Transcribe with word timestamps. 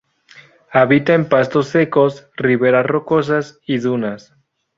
Habita 0.71 1.13
en 1.13 1.29
pastos 1.29 1.67
secos, 1.67 2.27
riberas 2.35 2.87
rocosas 2.87 3.59
y 3.67 3.77
dunas. 3.77 4.33